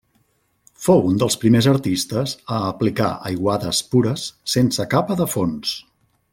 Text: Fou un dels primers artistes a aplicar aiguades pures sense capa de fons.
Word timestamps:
Fou 0.85 1.03
un 1.09 1.19
dels 1.23 1.37
primers 1.43 1.67
artistes 1.73 2.33
a 2.57 2.63
aplicar 2.71 3.11
aiguades 3.33 3.85
pures 3.93 4.27
sense 4.57 4.91
capa 4.95 5.23
de 5.25 5.33
fons. 5.35 5.79